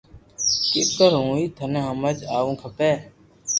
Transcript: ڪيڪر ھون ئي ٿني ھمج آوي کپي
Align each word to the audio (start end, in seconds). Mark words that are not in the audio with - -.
ڪيڪر 0.71 1.11
ھون 1.19 1.31
ئي 1.39 1.45
ٿني 1.57 1.79
ھمج 1.89 2.17
آوي 2.37 2.53
کپي 2.61 2.91